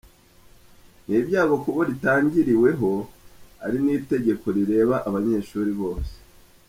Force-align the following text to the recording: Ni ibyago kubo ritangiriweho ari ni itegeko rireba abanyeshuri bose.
Ni 1.05 1.15
ibyago 1.21 1.55
kubo 1.63 1.79
ritangiriweho 1.89 2.91
ari 3.65 3.77
ni 3.83 3.91
itegeko 3.99 4.45
rireba 4.57 4.95
abanyeshuri 5.07 5.71
bose. 5.81 6.13